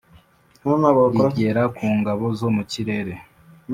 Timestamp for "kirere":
2.71-3.13